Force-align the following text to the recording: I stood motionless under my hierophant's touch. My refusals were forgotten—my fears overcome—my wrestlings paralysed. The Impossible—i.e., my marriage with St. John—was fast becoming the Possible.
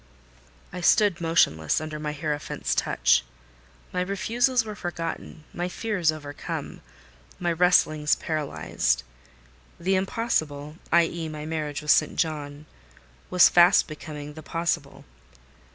I 0.73 0.81
stood 0.81 1.21
motionless 1.21 1.79
under 1.79 1.99
my 1.99 2.11
hierophant's 2.11 2.73
touch. 2.73 3.23
My 3.93 4.01
refusals 4.01 4.65
were 4.65 4.73
forgotten—my 4.73 5.69
fears 5.69 6.11
overcome—my 6.11 7.51
wrestlings 7.51 8.15
paralysed. 8.15 9.03
The 9.79 9.93
Impossible—i.e., 9.93 11.29
my 11.29 11.45
marriage 11.45 11.83
with 11.83 11.91
St. 11.91 12.15
John—was 12.15 13.47
fast 13.47 13.87
becoming 13.87 14.33
the 14.33 14.41
Possible. 14.41 15.05